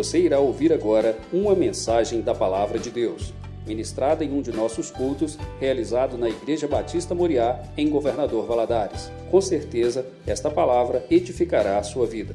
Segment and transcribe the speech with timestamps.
[0.00, 3.34] Você irá ouvir agora uma mensagem da Palavra de Deus,
[3.66, 9.10] ministrada em um de nossos cultos, realizado na Igreja Batista Moriá, em Governador Valadares.
[9.30, 12.34] Com certeza, esta palavra edificará a sua vida.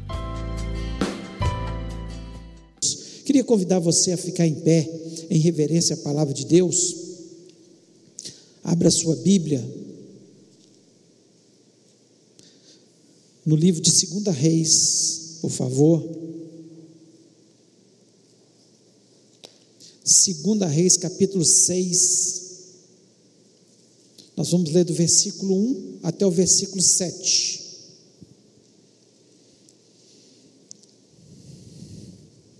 [3.25, 4.87] Queria convidar você a ficar em pé,
[5.27, 6.95] em reverência à palavra de Deus.
[8.63, 9.65] Abra sua Bíblia
[13.43, 16.24] no livro de 2 Reis, por favor.
[20.05, 22.41] 2 Reis, capítulo 6.
[24.37, 27.61] Nós vamos ler do versículo 1 até o versículo 7.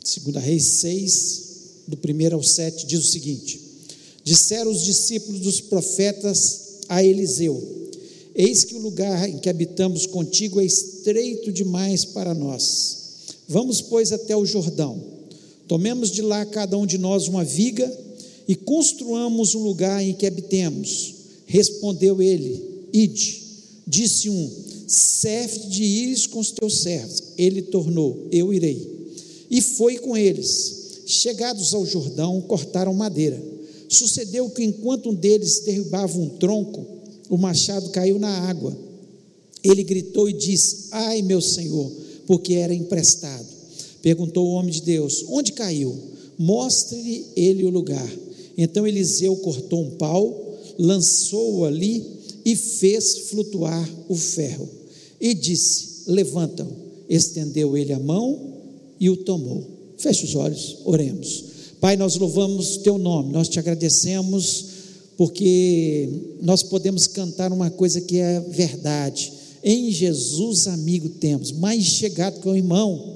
[0.04, 1.44] Segunda Reis 6,
[1.88, 3.62] do 1 ao 7, diz o seguinte:
[4.24, 7.62] Disseram os discípulos dos profetas a Eliseu:
[8.34, 12.98] Eis que o lugar em que habitamos contigo é estreito demais para nós.
[13.48, 15.15] Vamos, pois, até o Jordão.
[15.68, 17.92] Tomemos de lá cada um de nós uma viga
[18.48, 21.14] e construamos um lugar em que habitemos.
[21.46, 22.62] Respondeu ele:
[22.94, 23.44] Ide.
[23.88, 24.52] Disse um:
[24.88, 27.24] Serve de ires com os teus servos.
[27.38, 28.96] Ele tornou: Eu irei.
[29.50, 30.84] E foi com eles.
[31.06, 33.42] Chegados ao Jordão, cortaram madeira.
[33.88, 36.86] Sucedeu que enquanto um deles derrubava um tronco,
[37.30, 38.76] o machado caiu na água.
[39.64, 41.92] Ele gritou e disse: Ai, meu senhor,
[42.28, 43.55] porque era emprestado.
[44.06, 45.98] Perguntou o homem de Deus: Onde caiu?
[46.38, 48.08] Mostre-lhe ele o lugar.
[48.56, 52.06] Então Eliseu cortou um pau, lançou-o ali
[52.46, 54.70] e fez flutuar o ferro.
[55.20, 56.86] E disse: Levanta-o.
[57.10, 58.54] Estendeu ele a mão
[59.00, 59.64] e o tomou.
[59.98, 61.44] Feche os olhos, oremos.
[61.82, 64.66] Pai, nós louvamos teu nome, nós te agradecemos
[65.18, 66.10] porque
[66.44, 69.34] nós podemos cantar uma coisa que é verdade.
[69.64, 73.15] Em Jesus, amigo, temos, mais chegado que o irmão,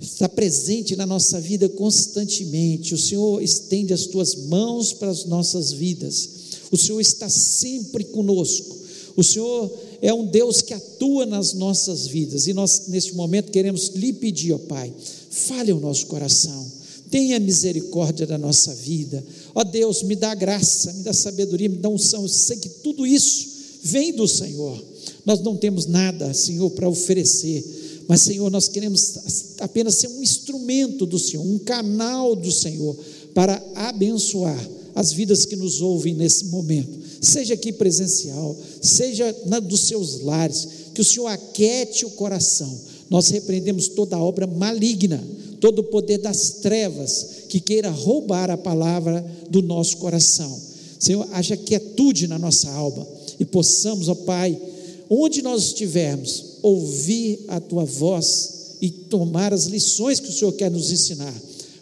[0.00, 2.94] está presente na nossa vida constantemente.
[2.94, 6.28] O Senhor estende as tuas mãos para as nossas vidas,
[6.70, 8.78] o Senhor está sempre conosco.
[9.16, 9.70] O Senhor
[10.00, 14.52] é um Deus que atua nas nossas vidas e nós, neste momento, queremos lhe pedir,
[14.52, 14.92] ó Pai,
[15.30, 16.80] fale o nosso coração
[17.10, 19.22] tenha misericórdia da nossa vida.
[19.54, 22.22] Ó Deus, me dá graça, me dá sabedoria, me dá unção.
[22.22, 23.48] Eu sei que tudo isso
[23.82, 24.82] vem do Senhor.
[25.26, 27.64] Nós não temos nada, Senhor, para oferecer,
[28.10, 32.98] mas, Senhor, nós queremos apenas ser um instrumento do Senhor, um canal do Senhor
[33.32, 39.82] para abençoar as vidas que nos ouvem nesse momento, seja aqui presencial, seja na, dos
[39.82, 42.76] seus lares, que o Senhor aquete o coração.
[43.08, 45.24] Nós repreendemos toda obra maligna
[45.60, 50.60] todo o poder das trevas que queira roubar a palavra do nosso coração.
[50.98, 53.06] Senhor, haja quietude na nossa alma
[53.38, 54.60] e possamos, ó Pai,
[55.08, 60.70] onde nós estivermos, ouvir a tua voz e tomar as lições que o Senhor quer
[60.70, 61.34] nos ensinar.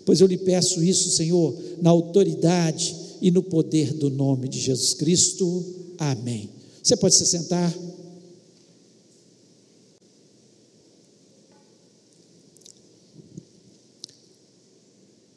[0.05, 4.95] Pois eu lhe peço isso, Senhor, na autoridade e no poder do nome de Jesus
[4.95, 5.65] Cristo.
[5.99, 6.49] Amém.
[6.83, 7.75] Você pode se sentar.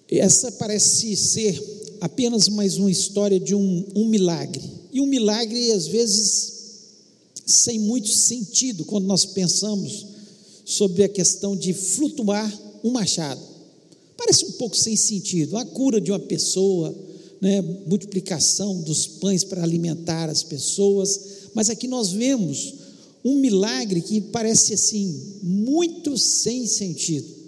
[0.10, 1.62] Essa parece ser
[2.02, 4.62] apenas mais uma história de um, um milagre.
[4.92, 6.61] E um milagre, às vezes,
[7.46, 10.06] sem muito sentido, quando nós pensamos
[10.66, 12.52] sobre a questão de flutuar
[12.84, 13.42] um machado.
[14.18, 15.58] Parece um pouco sem sentido.
[15.58, 16.96] A cura de uma pessoa,
[17.42, 21.20] né, multiplicação dos pães para alimentar as pessoas,
[21.54, 22.76] mas aqui nós vemos
[23.24, 27.42] um milagre que parece assim, muito sem sentido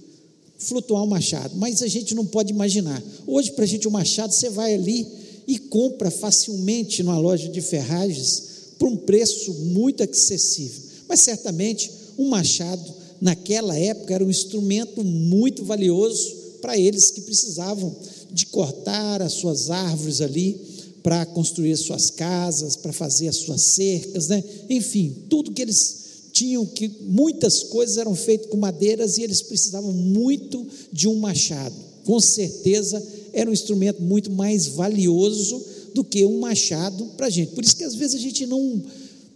[0.58, 3.04] flutuar um machado, mas a gente não pode imaginar.
[3.28, 5.06] Hoje, para a gente, o um machado, você vai ali
[5.46, 8.53] e compra facilmente numa loja de ferragens
[8.84, 10.82] por um preço muito acessível.
[11.08, 17.96] Mas certamente um machado, naquela época, era um instrumento muito valioso para eles que precisavam
[18.30, 20.60] de cortar as suas árvores ali
[21.02, 24.44] para construir as suas casas, para fazer as suas cercas, né?
[24.70, 29.94] enfim, tudo que eles tinham que muitas coisas eram feitas com madeiras e eles precisavam
[29.94, 31.76] muito de um machado.
[32.04, 33.02] Com certeza
[33.32, 37.52] era um instrumento muito mais valioso do que um machado para a gente.
[37.54, 38.82] Por isso que às vezes a gente não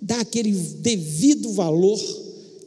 [0.02, 2.00] dá aquele devido valor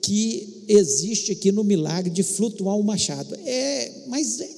[0.03, 3.35] que existe aqui no milagre de flutuar um machado.
[3.45, 4.49] É, mas é,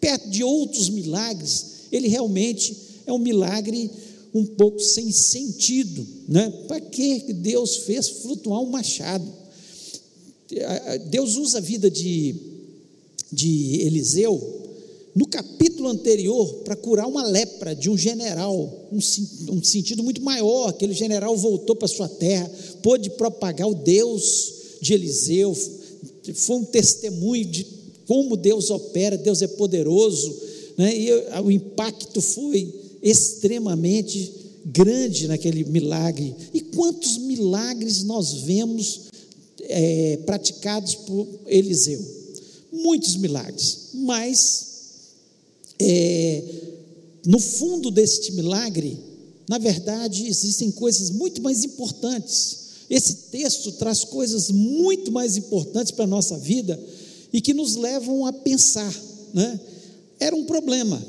[0.00, 2.76] perto de outros milagres, ele realmente
[3.06, 3.90] é um milagre
[4.34, 6.52] um pouco sem sentido, né?
[6.66, 9.24] Para que Deus fez flutuar um machado?
[11.10, 12.34] Deus usa a vida de,
[13.32, 14.63] de Eliseu
[15.14, 18.98] no capítulo anterior para curar uma lepra de um general, um,
[19.52, 20.68] um sentido muito maior.
[20.68, 22.50] Aquele general voltou para sua terra,
[22.82, 25.56] pôde propagar o Deus de Eliseu,
[26.34, 27.66] foi um testemunho de
[28.06, 30.34] como Deus opera, Deus é poderoso,
[30.76, 30.94] né?
[30.94, 31.10] e
[31.42, 32.72] o impacto foi
[33.02, 34.32] extremamente
[34.64, 36.34] grande naquele milagre.
[36.52, 39.02] E quantos milagres nós vemos
[39.60, 42.02] é, praticados por Eliseu?
[42.72, 44.73] Muitos milagres, mas
[45.78, 46.42] é,
[47.26, 48.98] no fundo deste milagre,
[49.48, 52.64] na verdade, existem coisas muito mais importantes.
[52.88, 56.80] Esse texto traz coisas muito mais importantes para a nossa vida
[57.32, 58.94] e que nos levam a pensar.
[59.32, 59.60] Né?
[60.20, 61.04] Era um problema,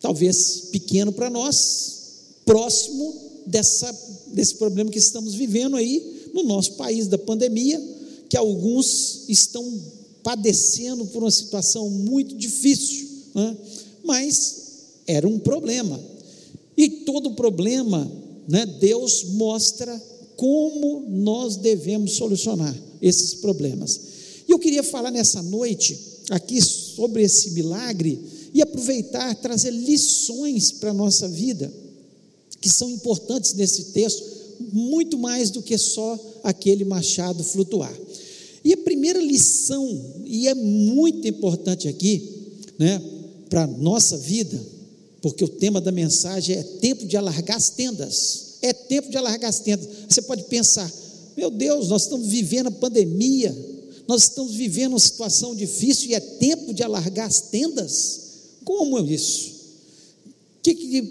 [0.00, 2.00] talvez pequeno para nós,
[2.44, 3.14] próximo
[3.46, 3.92] dessa,
[4.28, 7.80] desse problema que estamos vivendo aí no nosso país da pandemia,
[8.28, 9.80] que alguns estão
[10.22, 13.56] padecendo por uma situação muito difícil, né?
[14.04, 14.60] mas
[15.06, 16.00] era um problema.
[16.76, 18.10] E todo problema,
[18.48, 20.00] né, Deus mostra
[20.36, 24.00] como nós devemos solucionar esses problemas.
[24.48, 25.98] E eu queria falar nessa noite
[26.30, 28.18] aqui sobre esse milagre
[28.54, 31.72] e aproveitar, trazer lições para a nossa vida
[32.60, 34.22] que são importantes nesse texto,
[34.72, 37.94] muito mais do que só aquele machado flutuar.
[38.62, 42.22] E a primeira lição, e é muito importante aqui,
[42.78, 43.00] né,
[43.50, 44.58] para a nossa vida,
[45.20, 48.50] porque o tema da mensagem é tempo de alargar as tendas.
[48.62, 49.86] É tempo de alargar as tendas.
[50.08, 50.90] Você pode pensar,
[51.36, 53.54] meu Deus, nós estamos vivendo a pandemia,
[54.06, 58.20] nós estamos vivendo uma situação difícil e é tempo de alargar as tendas?
[58.64, 59.50] Como é isso?
[60.58, 61.02] O que, que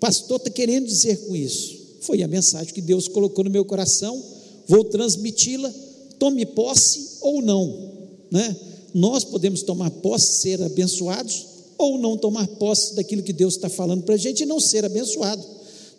[0.00, 1.76] pastor está querendo dizer com isso?
[2.00, 4.22] Foi a mensagem que Deus colocou no meu coração,
[4.66, 5.72] vou transmiti-la,
[6.18, 7.92] tome posse ou não,
[8.30, 8.56] né?
[8.94, 14.02] Nós podemos tomar posse, ser abençoados, ou não tomar posse daquilo que Deus está falando
[14.02, 15.44] para a gente e não ser abençoado.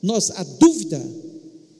[0.01, 1.01] Nós, a dúvida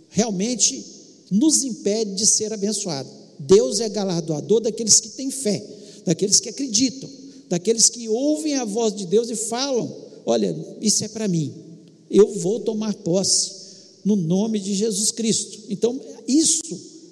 [0.10, 0.84] realmente
[1.30, 3.10] nos impede de ser abençoado.
[3.40, 5.64] Deus é galardoador daqueles que têm fé,
[6.06, 7.10] daqueles que acreditam,
[7.50, 9.96] daqueles que ouvem a voz de Deus e falam:
[10.26, 11.54] Olha, isso é para mim,
[12.10, 13.52] eu vou tomar posse
[14.04, 15.60] no nome de Jesus Cristo.
[15.70, 16.62] Então, isso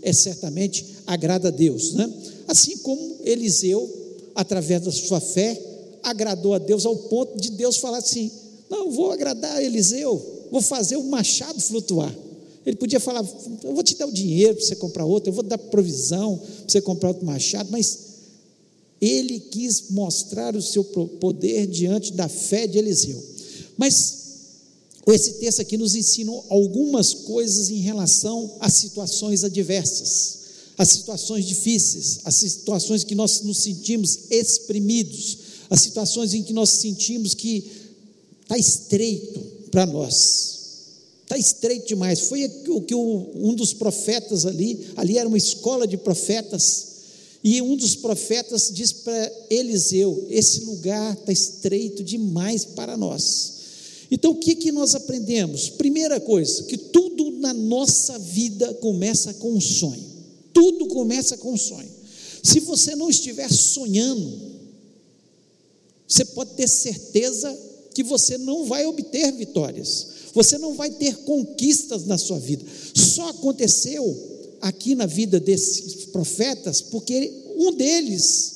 [0.01, 2.11] é certamente agrada a Deus, né?
[2.47, 3.89] Assim como Eliseu,
[4.33, 5.59] através da sua fé,
[6.05, 8.31] agradou a Deus ao ponto de Deus falar assim:
[8.69, 12.15] Não, vou agradar a Eliseu, vou fazer o machado flutuar.
[12.65, 13.25] Ele podia falar:
[13.63, 16.69] Eu vou te dar o dinheiro para você comprar outro, eu vou dar provisão para
[16.69, 18.05] você comprar outro machado, mas
[19.01, 23.21] ele quis mostrar o seu poder diante da fé de Eliseu.
[23.77, 24.25] Mas
[25.07, 30.39] esse texto aqui nos ensina algumas coisas em relação às situações adversas,
[30.77, 35.37] às situações difíceis, às situações que nós nos sentimos exprimidos,
[35.69, 37.69] as situações em que nós sentimos que
[38.41, 39.39] está estreito
[39.71, 40.55] para nós,
[41.23, 42.21] está estreito demais.
[42.21, 46.95] Foi o que um dos profetas ali, ali era uma escola de profetas,
[47.43, 53.53] e um dos profetas diz para Eliseu: Esse lugar está estreito demais para nós.
[54.09, 55.69] Então o que, que nós aprendemos?
[55.69, 60.03] Primeira coisa, que tudo na nossa vida começa com um sonho.
[60.53, 61.89] Tudo começa com um sonho.
[62.41, 64.54] Se você não estiver sonhando,
[66.07, 67.57] você pode ter certeza
[67.93, 72.65] que você não vai obter vitórias, você não vai ter conquistas na sua vida.
[72.93, 74.15] Só aconteceu
[74.61, 78.53] aqui na vida desses profetas porque um deles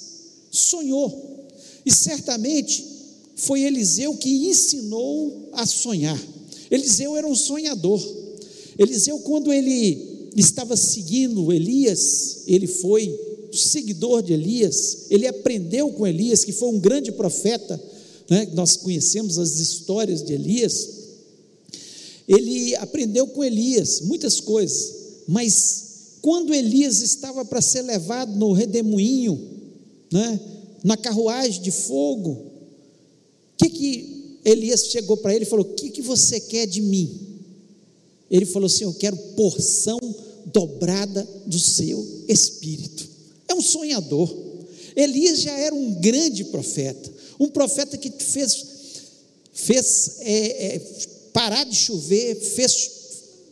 [0.51, 1.48] sonhou,
[1.86, 2.86] e certamente
[3.36, 6.20] foi Eliseu que ensinou a sonhar.
[6.70, 8.00] Eliseu era um sonhador.
[8.77, 13.08] Eliseu, quando ele estava seguindo Elias, ele foi
[13.58, 17.82] seguidor de Elias, ele aprendeu com Elias, que foi um grande profeta,
[18.29, 18.48] né?
[18.53, 20.89] nós conhecemos as histórias de Elias.
[22.27, 24.94] Ele aprendeu com Elias muitas coisas,
[25.27, 25.84] mas
[26.22, 29.39] quando Elias estava para ser levado no redemoinho,
[30.12, 30.39] né?
[30.84, 35.89] na carruagem de fogo, o que, que Elias chegou para ele e falou: O que,
[35.89, 37.20] que você quer de mim?
[38.29, 40.00] Ele falou assim: Eu quero porção
[40.46, 43.09] dobrada do seu espírito
[43.60, 44.34] um sonhador.
[44.96, 48.66] Elias já era um grande profeta, um profeta que fez,
[49.54, 50.80] fez é, é,
[51.34, 52.92] parar de chover, fez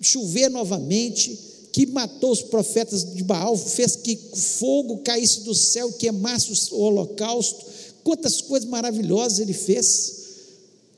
[0.01, 1.37] chover novamente,
[1.71, 7.65] que matou os profetas de Baal, fez que fogo caísse do céu, queimasse o holocausto.
[8.03, 10.13] Quantas coisas maravilhosas ele fez,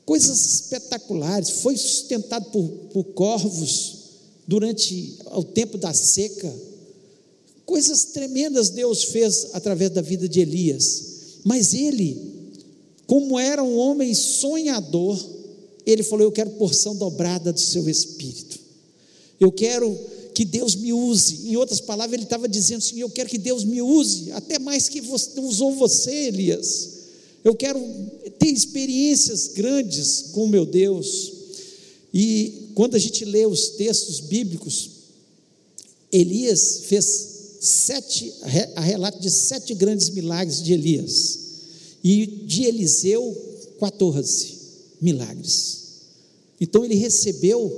[0.06, 1.50] coisas espetaculares.
[1.50, 3.96] Foi sustentado por, por corvos
[4.46, 6.69] durante o tempo da seca
[7.70, 11.04] Coisas tremendas Deus fez através da vida de Elias,
[11.44, 12.20] mas ele,
[13.06, 15.16] como era um homem sonhador,
[15.86, 18.58] ele falou: Eu quero porção dobrada do seu espírito,
[19.38, 19.96] eu quero
[20.34, 21.48] que Deus me use.
[21.48, 24.88] Em outras palavras, ele estava dizendo assim: Eu quero que Deus me use, até mais
[24.88, 26.88] que você, usou você, Elias.
[27.44, 27.80] Eu quero
[28.40, 31.34] ter experiências grandes com meu Deus.
[32.12, 34.90] E quando a gente lê os textos bíblicos,
[36.10, 37.29] Elias fez
[37.60, 38.32] sete,
[38.74, 41.38] a relato de sete grandes milagres de Elias.
[42.02, 43.36] E de Eliseu,
[43.78, 44.54] 14
[45.00, 45.80] milagres.
[46.58, 47.70] Então ele recebeu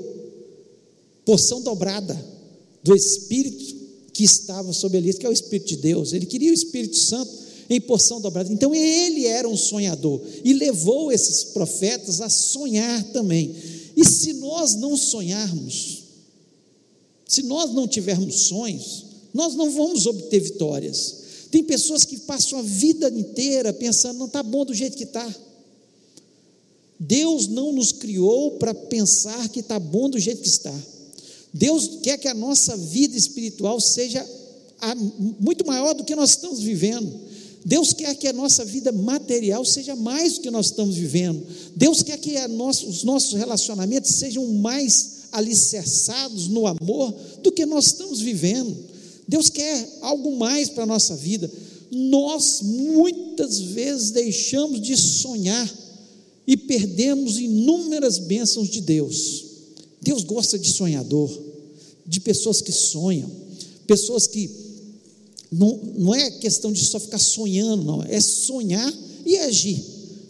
[1.25, 2.19] porção dobrada
[2.83, 6.13] do Espírito que estava sobre Elias, que é o Espírito de Deus.
[6.13, 7.31] Ele queria o Espírito Santo
[7.69, 8.53] em porção dobrada.
[8.53, 13.55] Então ele era um sonhador e levou esses profetas a sonhar também.
[13.97, 16.03] E se nós não sonharmos,
[17.27, 21.23] se nós não tivermos sonhos, nós não vamos obter vitórias.
[21.51, 25.29] Tem pessoas que passam a vida inteira pensando, não está bom do jeito que está.
[26.99, 30.75] Deus não nos criou para pensar que está bom do jeito que está.
[31.53, 34.27] Deus quer que a nossa vida espiritual seja
[35.39, 37.13] muito maior do que nós estamos vivendo.
[37.65, 41.45] Deus quer que a nossa vida material seja mais do que nós estamos vivendo.
[41.77, 42.35] Deus quer que
[42.87, 48.92] os nossos relacionamentos sejam mais alicerçados no amor do que nós estamos vivendo.
[49.27, 51.51] Deus quer algo mais para a nossa vida.
[51.91, 55.73] Nós muitas vezes deixamos de sonhar
[56.47, 59.45] e perdemos inúmeras bênçãos de Deus.
[60.01, 61.31] Deus gosta de sonhador,
[62.07, 63.31] de pessoas que sonham,
[63.87, 64.51] pessoas que
[65.51, 68.93] não, não é questão de só ficar sonhando, não, é sonhar
[69.25, 69.85] e agir.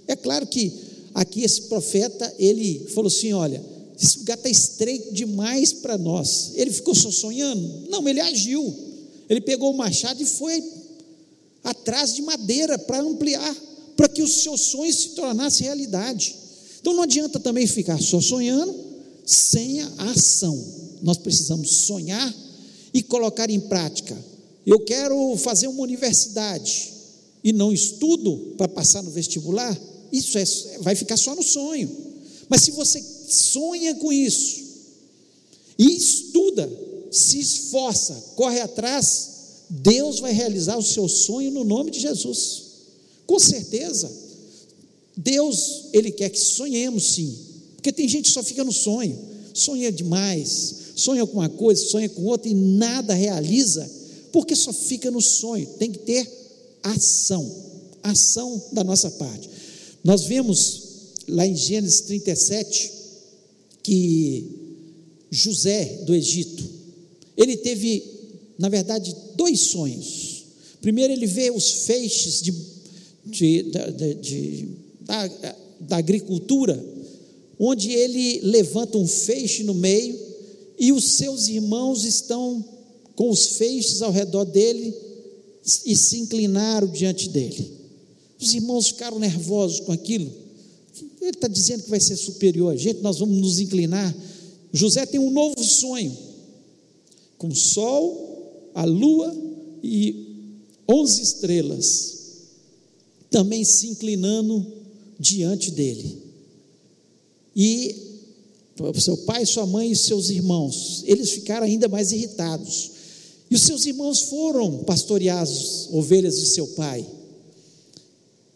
[0.09, 0.73] É claro que
[1.15, 3.63] aqui esse profeta, ele falou assim: olha,
[4.03, 6.51] esse lugar está estreito demais para nós.
[6.57, 7.87] Ele ficou só sonhando?
[7.89, 8.75] Não, ele agiu.
[9.31, 10.61] Ele pegou o machado e foi
[11.63, 13.57] atrás de madeira para ampliar,
[13.97, 16.35] para que os seus sonhos se tornassem realidade.
[16.81, 18.75] Então não adianta também ficar só sonhando
[19.25, 20.61] sem a ação.
[21.01, 22.35] Nós precisamos sonhar
[22.93, 24.19] e colocar em prática.
[24.67, 26.93] Eu quero fazer uma universidade
[27.45, 29.81] e não estudo para passar no vestibular,
[30.13, 30.45] isso é,
[30.81, 31.89] vai ficar só no sonho.
[32.49, 33.01] Mas se você
[33.33, 34.63] sonha com isso
[35.79, 36.71] e estuda,
[37.11, 39.31] se esforça, corre atrás,
[39.69, 42.63] Deus vai realizar o seu sonho no nome de Jesus.
[43.27, 44.11] Com certeza.
[45.17, 47.37] Deus, Ele quer que sonhemos sim,
[47.77, 49.19] porque tem gente que só fica no sonho,
[49.53, 53.91] sonha demais, sonha com uma coisa, sonha com outra e nada realiza,
[54.31, 55.67] porque só fica no sonho.
[55.79, 56.31] Tem que ter
[56.83, 57.51] ação,
[58.03, 59.51] ação da nossa parte.
[60.03, 60.83] Nós vemos
[61.29, 63.02] lá em Gênesis 37
[63.83, 64.47] que
[65.31, 66.63] José do Egito,
[67.37, 68.03] ele teve,
[68.59, 70.45] na verdade, dois sonhos.
[70.81, 72.55] Primeiro, ele vê os feixes de,
[73.25, 74.69] de, de, de
[75.01, 75.29] da,
[75.81, 76.93] da agricultura
[77.65, 80.19] onde ele levanta um feixe no meio
[80.79, 82.65] e os seus irmãos estão
[83.15, 84.93] com os feixes ao redor dele
[85.87, 87.71] e se inclinaram diante dele.
[88.41, 90.42] Os irmãos ficaram nervosos com aquilo.
[91.23, 94.15] Ele está dizendo que vai ser superior a gente, nós vamos nos inclinar.
[94.73, 96.17] José tem um novo sonho,
[97.39, 99.33] com o sol, a lua
[99.83, 100.27] e
[100.89, 102.19] onze estrelas,
[103.31, 104.67] também se inclinando
[105.19, 106.19] diante dele.
[107.55, 107.95] E
[108.99, 112.91] seu pai, sua mãe e seus irmãos, eles ficaram ainda mais irritados.
[113.49, 117.07] E os seus irmãos foram pastorear as ovelhas de seu pai.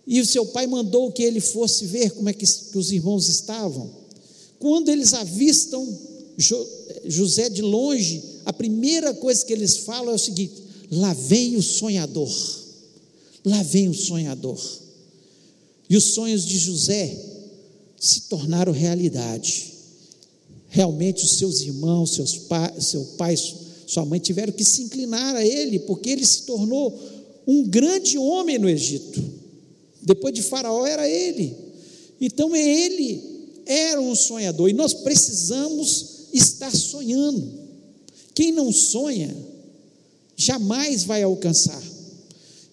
[0.06, 3.28] E o seu pai mandou que ele fosse ver como é que, que os irmãos
[3.28, 3.90] estavam.
[4.58, 5.86] Quando eles avistam
[6.36, 6.66] jo,
[7.04, 10.54] José de longe, a primeira coisa que eles falam é o seguinte:
[10.90, 12.30] lá vem o sonhador,
[13.44, 14.60] lá vem o sonhador.
[15.88, 17.16] E os sonhos de José
[17.98, 19.72] se tornaram realidade.
[20.68, 23.36] Realmente os seus irmãos, seus pa, seu pai,
[23.86, 26.92] sua mãe tiveram que se inclinar a ele, porque ele se tornou
[27.46, 29.22] um grande homem no Egito.
[30.06, 31.52] Depois de Faraó era ele.
[32.20, 33.20] Então ele
[33.66, 37.44] era um sonhador e nós precisamos estar sonhando.
[38.32, 39.36] Quem não sonha
[40.36, 41.82] jamais vai alcançar.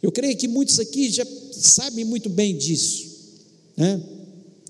[0.01, 3.07] Eu creio que muitos aqui já sabem muito bem disso,
[3.75, 3.99] né?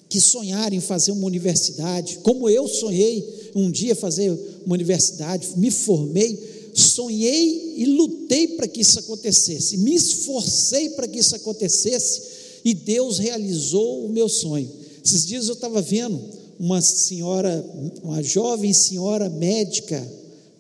[0.08, 4.30] que sonharam em fazer uma universidade, como eu sonhei um dia fazer
[4.64, 11.18] uma universidade, me formei, sonhei e lutei para que isso acontecesse, me esforcei para que
[11.18, 12.33] isso acontecesse
[12.64, 14.70] e Deus realizou o meu sonho.
[15.04, 16.20] Esses dias eu estava vendo
[16.60, 17.66] uma senhora,
[18.02, 20.02] uma jovem senhora médica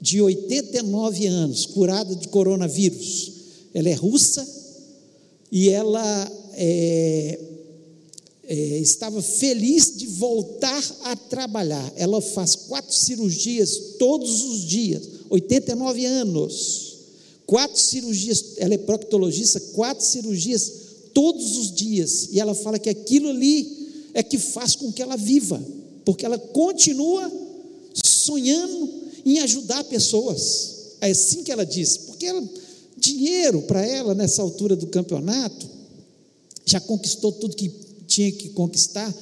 [0.01, 3.31] de 89 anos, curada de coronavírus.
[3.73, 4.45] Ela é russa
[5.51, 7.39] e ela é,
[8.45, 11.93] é, estava feliz de voltar a trabalhar.
[11.95, 16.97] Ela faz quatro cirurgias todos os dias, 89 anos,
[17.45, 20.82] quatro cirurgias, ela é proctologista, quatro cirurgias
[21.13, 25.15] todos os dias, e ela fala que aquilo ali é que faz com que ela
[25.15, 25.63] viva,
[26.03, 27.31] porque ela continua
[28.03, 28.89] sonhando
[29.25, 30.95] em ajudar pessoas.
[31.01, 32.43] É assim que ela diz, porque ela,
[32.97, 35.67] dinheiro para ela nessa altura do campeonato,
[36.65, 37.71] já conquistou tudo que
[38.07, 39.13] tinha que conquistar.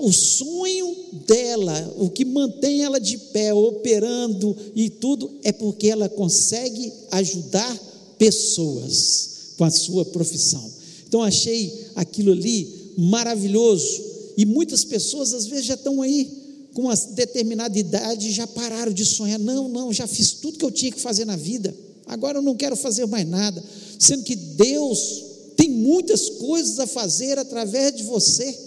[0.00, 6.08] O sonho dela, o que mantém ela de pé, operando e tudo, é porque ela
[6.08, 7.78] consegue ajudar
[8.18, 10.70] pessoas com a sua profissão.
[11.06, 14.02] Então achei aquilo ali maravilhoso.
[14.36, 16.44] E muitas pessoas às vezes já estão aí
[16.74, 19.38] com uma determinada idade já pararam de sonhar.
[19.38, 21.74] Não, não, já fiz tudo que eu tinha que fazer na vida.
[22.06, 23.62] Agora eu não quero fazer mais nada.
[23.98, 25.24] Sendo que Deus
[25.56, 28.58] tem muitas coisas a fazer através de você.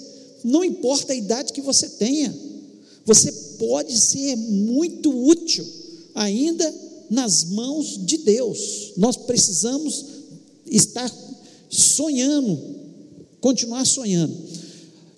[0.44, 2.34] Não importa a idade que você tenha.
[3.06, 5.66] Você pode ser muito útil
[6.16, 6.74] ainda
[7.10, 8.94] nas mãos de Deus.
[8.98, 10.06] Nós precisamos
[10.72, 11.12] estar
[11.70, 12.60] sonhando,
[13.40, 14.36] continuar sonhando.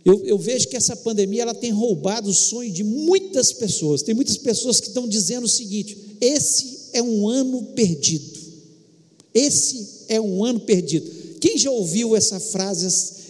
[0.06, 4.02] Eu, eu, vejo que essa pandemia ela tem roubado o sonho de muitas pessoas.
[4.02, 8.40] Tem muitas pessoas que estão dizendo o seguinte: esse é um ano perdido.
[9.34, 11.10] Esse é um ano perdido.
[11.40, 12.86] Quem já ouviu essa frase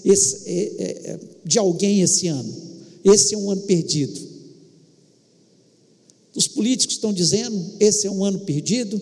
[0.06, 2.54] esse, é, é, é, de alguém esse ano?
[3.04, 4.30] Esse é um ano perdido.
[6.36, 9.02] Os políticos estão dizendo: esse é um ano perdido.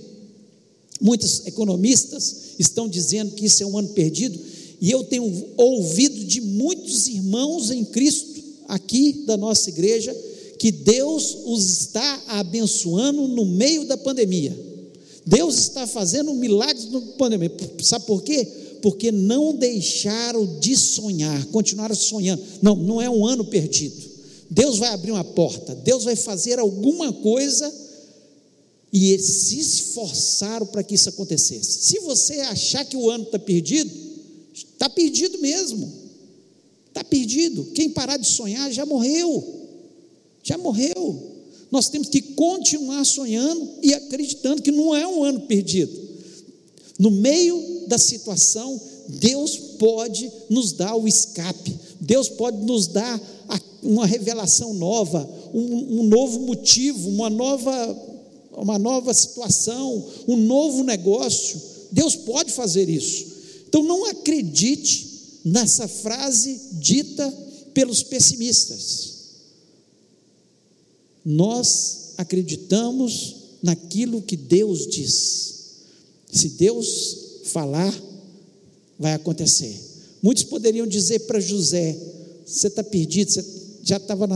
[0.99, 4.39] Muitos economistas estão dizendo que isso é um ano perdido.
[4.79, 10.15] E eu tenho ouvido de muitos irmãos em Cristo, aqui da nossa igreja,
[10.59, 14.57] que Deus os está abençoando no meio da pandemia.
[15.25, 17.51] Deus está fazendo milagres no pandemia.
[17.81, 18.47] Sabe por quê?
[18.81, 22.41] Porque não deixaram de sonhar, continuaram sonhando.
[22.61, 24.07] Não, não é um ano perdido.
[24.49, 27.71] Deus vai abrir uma porta, Deus vai fazer alguma coisa
[28.97, 31.83] e eles se esforçaram para que isso acontecesse.
[31.83, 33.91] Se você achar que o ano está perdido,
[34.51, 35.87] está perdido mesmo.
[36.87, 37.65] Está perdido.
[37.75, 39.67] Quem parar de sonhar já morreu.
[40.41, 41.35] Já morreu.
[41.69, 45.95] Nós temos que continuar sonhando e acreditando que não é um ano perdido.
[46.97, 53.21] No meio da situação, Deus pode nos dar o escape, Deus pode nos dar
[53.83, 58.16] uma revelação nova, um, um novo motivo, uma nova,
[58.61, 61.61] uma nova situação, um novo negócio.
[61.91, 63.25] Deus pode fazer isso.
[63.67, 67.31] Então não acredite nessa frase dita
[67.73, 69.13] pelos pessimistas.
[71.23, 75.55] Nós acreditamos naquilo que Deus diz.
[76.31, 77.93] Se Deus falar,
[78.99, 79.79] vai acontecer.
[80.21, 81.97] Muitos poderiam dizer para José:
[82.45, 83.45] você está perdido, você
[83.83, 84.27] já estava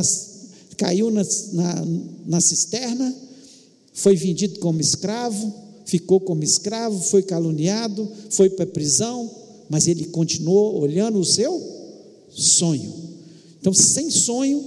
[0.77, 1.85] caiu na, na,
[2.27, 3.15] na cisterna,
[3.93, 5.53] foi vendido como escravo,
[5.85, 9.29] ficou como escravo, foi caluniado, foi para a prisão,
[9.69, 11.61] mas ele continuou olhando o seu
[12.29, 12.93] sonho.
[13.59, 14.63] Então, sem sonho,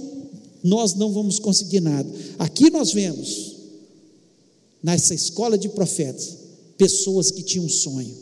[0.63, 2.09] nós não vamos conseguir nada.
[2.39, 3.55] Aqui nós vemos,
[4.81, 6.37] nessa escola de profetas,
[6.77, 8.15] pessoas que tinham um sonho.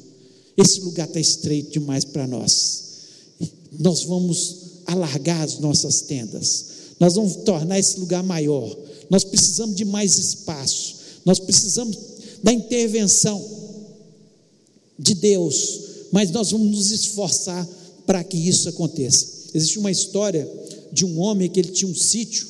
[0.58, 2.84] Esse lugar está estreito demais para nós.
[3.80, 6.66] Nós vamos alargar as nossas tendas,
[7.00, 8.78] nós vamos tornar esse lugar maior.
[9.10, 11.98] Nós precisamos de mais espaço, nós precisamos
[12.42, 13.44] da intervenção
[14.98, 17.68] de Deus, mas nós vamos nos esforçar
[18.06, 19.28] para que isso aconteça.
[19.54, 20.50] Existe uma história
[20.92, 22.48] de um homem que ele tinha um sítio,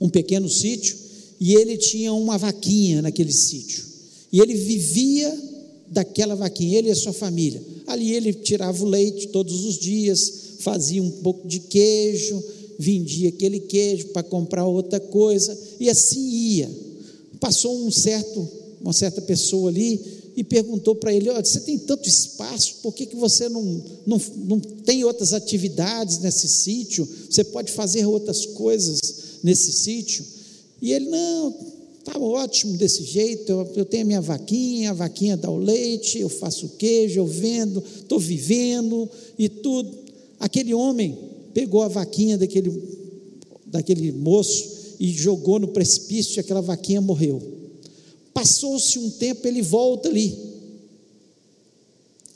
[0.00, 0.96] um pequeno sítio,
[1.40, 3.84] e ele tinha uma vaquinha naquele sítio.
[4.32, 5.36] E ele vivia
[5.88, 7.62] daquela vaquinha, ele e a sua família.
[7.86, 12.42] Ali ele tirava o leite todos os dias, fazia um pouco de queijo,
[12.78, 16.70] vendia aquele queijo para comprar outra coisa, e assim ia.
[17.40, 18.48] Passou um certo,
[18.80, 20.00] uma certa pessoa ali
[20.36, 24.20] e perguntou para ele: Olha, você tem tanto espaço, por que, que você não, não,
[24.46, 27.08] não tem outras atividades nesse sítio?
[27.28, 29.00] Você pode fazer outras coisas
[29.42, 30.24] nesse sítio?
[30.80, 31.54] E ele: Não,
[31.98, 33.50] está ótimo desse jeito.
[33.50, 37.26] Eu, eu, tenho a minha vaquinha, a vaquinha dá o leite, eu faço queijo, eu
[37.26, 39.92] vendo, estou vivendo e tudo.
[40.38, 41.27] Aquele homem
[41.58, 42.70] pegou a vaquinha daquele,
[43.66, 47.42] daquele moço e jogou no precipício e aquela vaquinha morreu.
[48.32, 50.38] Passou-se um tempo, ele volta ali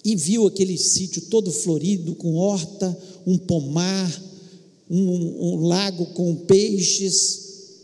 [0.05, 4.23] e viu aquele sítio todo florido, com horta, um pomar,
[4.91, 7.43] um, um lago com peixes,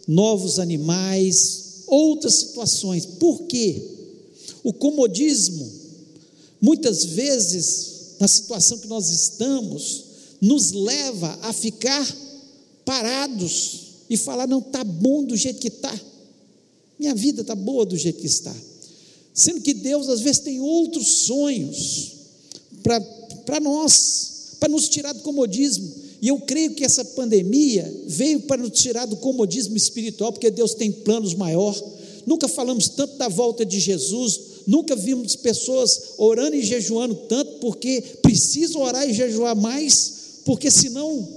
[0.09, 3.07] novos animais, outras situações.
[3.07, 3.81] Por quê?
[4.65, 5.71] O comodismo,
[6.61, 10.08] muitas vezes, na situação que nós estamos,
[10.41, 12.07] nos leva a ficar
[12.85, 15.99] parados e falar: não está bom do jeito que está
[16.99, 18.55] Minha vida está boa do jeito que está.
[19.33, 22.13] Sendo que Deus às vezes tem outros sonhos
[22.83, 25.89] para nós, para nos tirar do comodismo.
[26.21, 30.75] E eu creio que essa pandemia veio para nos tirar do comodismo espiritual, porque Deus
[30.75, 31.81] tem planos maior.
[32.27, 38.03] Nunca falamos tanto da volta de Jesus, nunca vimos pessoas orando e jejuando tanto, porque
[38.21, 40.15] precisam orar e jejuar mais,
[40.49, 41.29] porque senão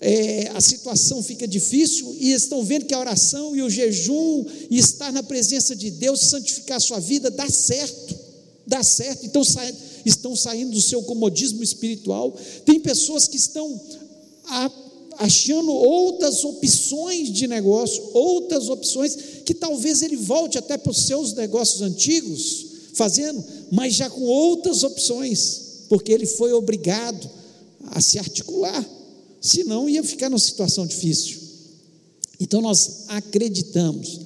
[0.00, 4.76] é, a situação fica difícil e estão vendo que a oração e o jejum e
[4.76, 8.16] estar na presença de Deus, santificar a sua vida, dá certo,
[8.66, 9.24] dá certo.
[9.24, 9.62] Então sa
[10.04, 12.36] estão saindo do seu comodismo espiritual.
[12.66, 13.80] Tem pessoas que estão
[15.16, 21.34] achando outras opções de negócio, outras opções que talvez ele volte até para os seus
[21.34, 27.41] negócios antigos, fazendo, mas já com outras opções, porque ele foi obrigado
[27.92, 28.88] a se articular
[29.40, 31.38] senão ia ficar numa situação difícil.
[32.40, 34.20] Então nós acreditamos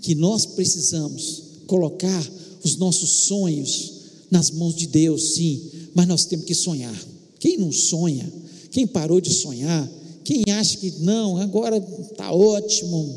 [0.00, 2.32] que nós precisamos colocar
[2.62, 3.92] os nossos sonhos
[4.30, 6.96] nas mãos de Deus, sim, mas nós temos que sonhar.
[7.38, 8.32] Quem não sonha,
[8.70, 9.88] quem parou de sonhar,
[10.24, 11.76] quem acha que não, agora
[12.10, 13.14] está ótimo,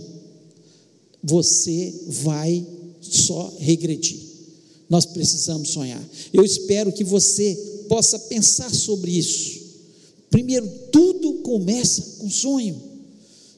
[1.23, 2.65] você vai
[3.01, 4.19] só regredir.
[4.89, 6.03] Nós precisamos sonhar.
[6.33, 7.55] Eu espero que você
[7.87, 9.58] possa pensar sobre isso
[10.29, 12.81] Primeiro, tudo começa com sonho.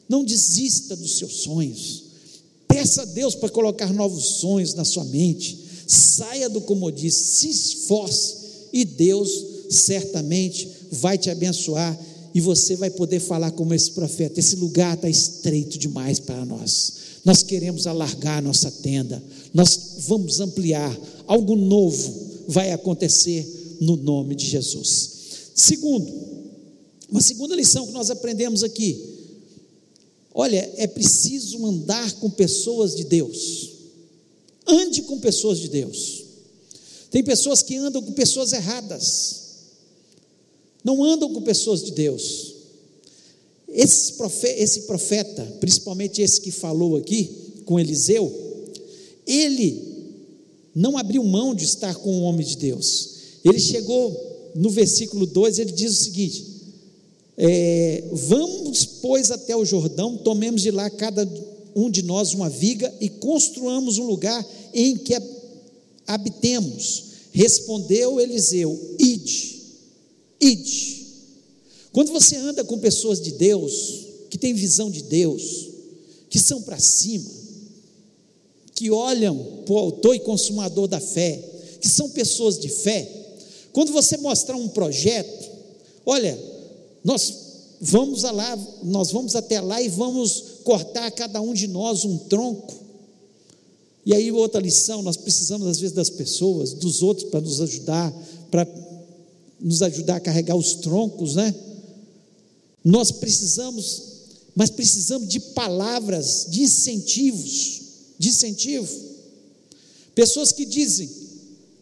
[0.07, 2.03] Não desista dos seus sonhos.
[2.67, 5.59] Peça a Deus para colocar novos sonhos na sua mente.
[5.87, 8.35] Saia do comodismo, se esforce
[8.71, 9.29] e Deus
[9.69, 11.97] certamente vai te abençoar
[12.33, 14.39] e você vai poder falar como esse profeta.
[14.39, 16.93] Esse lugar está estreito demais para nós.
[17.25, 19.21] Nós queremos alargar a nossa tenda.
[19.53, 20.97] Nós vamos ampliar.
[21.27, 22.13] Algo novo
[22.47, 25.11] vai acontecer no nome de Jesus.
[25.53, 26.30] Segundo,
[27.11, 28.97] uma segunda lição que nós aprendemos aqui:
[30.33, 33.69] olha, é preciso andar com pessoas de Deus.
[34.65, 36.23] Ande com pessoas de Deus.
[37.09, 39.41] Tem pessoas que andam com pessoas erradas,
[40.81, 42.53] não andam com pessoas de Deus.
[43.67, 47.29] Esse profeta, esse profeta, principalmente esse que falou aqui
[47.65, 48.33] com Eliseu,
[49.27, 49.91] ele
[50.73, 53.09] não abriu mão de estar com o homem de Deus.
[53.43, 56.50] Ele chegou no versículo 2, ele diz o seguinte:
[57.43, 61.27] é, vamos, pois, até o Jordão, tomemos de lá cada
[61.75, 65.15] um de nós uma viga e construamos um lugar em que
[66.05, 67.05] habitemos.
[67.31, 69.59] Respondeu Eliseu: Ide,
[70.39, 71.07] ide.
[71.91, 75.67] Quando você anda com pessoas de Deus, que têm visão de Deus,
[76.29, 77.27] que são para cima,
[78.75, 81.43] que olham para o autor e consumador da fé,
[81.81, 83.11] que são pessoas de fé,
[83.73, 85.49] quando você mostrar um projeto,
[86.05, 86.50] olha,
[87.03, 87.33] nós
[87.81, 92.73] vamos lá, nós vamos até lá e vamos cortar cada um de nós um tronco.
[94.05, 98.13] E aí outra lição, nós precisamos às vezes das pessoas, dos outros para nos ajudar,
[98.49, 98.67] para
[99.59, 101.53] nos ajudar a carregar os troncos, né?
[102.83, 104.01] Nós precisamos,
[104.55, 107.81] mas precisamos de palavras, de incentivos,
[108.17, 108.91] de incentivo.
[110.15, 111.09] Pessoas que dizem: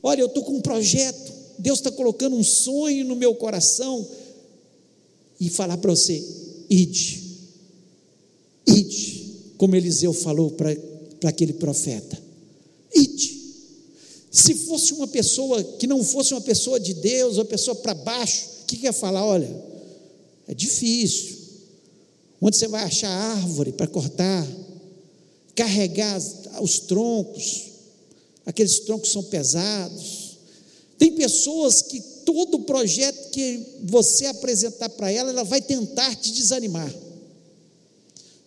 [0.04, 4.06] Olha, eu estou com um projeto, Deus está colocando um sonho no meu coração,
[5.40, 6.24] e falar para você:
[6.70, 7.24] ide,
[8.68, 10.76] ide, como Eliseu falou para
[11.26, 12.22] aquele profeta:
[12.94, 13.40] ide.
[14.32, 18.46] Se fosse uma pessoa que não fosse uma pessoa de Deus, uma pessoa para baixo,
[18.62, 19.26] o que quer falar?
[19.26, 19.50] Olha,
[20.48, 21.38] é difícil.
[22.42, 24.48] Onde você vai achar árvore para cortar,
[25.56, 26.22] carregar
[26.62, 27.64] os troncos,
[28.46, 30.38] aqueles troncos são pesados.
[30.98, 36.94] Tem pessoas que todo projeto que você apresentar para ela, ela vai tentar te desanimar.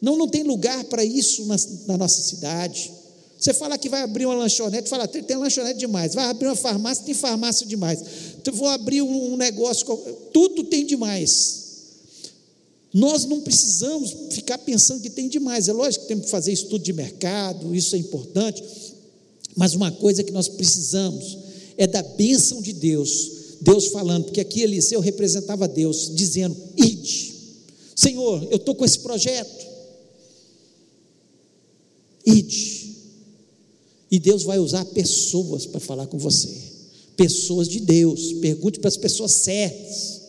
[0.01, 1.57] Não, não tem lugar para isso na,
[1.87, 2.93] na, nossa cidade.
[3.39, 6.15] Você fala que vai abrir uma lanchonete, fala, tem, tem lanchonete demais.
[6.15, 8.01] Vai abrir uma farmácia, tem farmácia demais.
[8.45, 9.87] Eu vou abrir um, um negócio,
[10.33, 11.63] tudo tem demais.
[12.93, 15.69] Nós não precisamos ficar pensando que tem demais.
[15.69, 18.63] É lógico que temos que fazer estudo de mercado, isso é importante.
[19.57, 21.39] Mas uma coisa que nós precisamos
[21.77, 23.32] é da bênção de Deus
[23.63, 27.33] Deus falando, porque aqui Eliseu representava Deus, dizendo: Ide,
[27.95, 29.67] Senhor, eu estou com esse projeto.
[32.27, 32.93] Ide.
[34.11, 36.51] E Deus vai usar pessoas para falar com você,
[37.17, 38.33] pessoas de Deus.
[38.35, 40.21] Pergunte para as pessoas certas,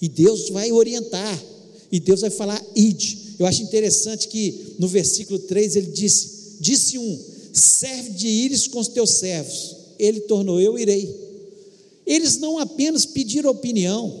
[0.00, 1.44] e Deus vai orientar,
[1.90, 3.22] e Deus vai falar: Ide.
[3.40, 7.20] Eu acho interessante que no versículo 3 ele disse: Disse um,
[7.52, 9.76] serve de íris com os teus servos.
[9.98, 11.21] Ele tornou eu irei.
[12.06, 14.20] Eles não apenas pediram opinião,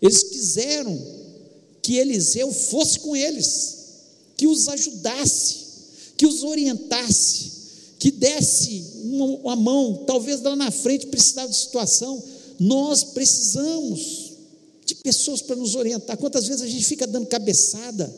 [0.00, 1.00] eles quiseram
[1.80, 3.78] que Eliseu fosse com eles,
[4.36, 5.56] que os ajudasse,
[6.16, 7.52] que os orientasse,
[7.98, 12.22] que desse uma, uma mão, talvez lá na frente precisava de situação.
[12.58, 14.32] Nós precisamos
[14.84, 16.16] de pessoas para nos orientar.
[16.16, 18.12] Quantas vezes a gente fica dando cabeçada,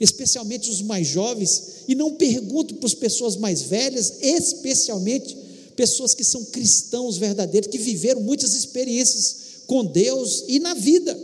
[0.00, 5.36] especialmente os mais jovens, e não pergunta para as pessoas mais velhas, especialmente
[5.76, 9.36] pessoas que são cristãos verdadeiros, que viveram muitas experiências
[9.66, 11.16] com Deus e na vida,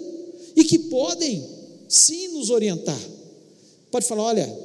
[0.55, 1.45] e que podem
[1.89, 3.01] sim nos orientar.
[3.91, 4.59] Pode falar: olha,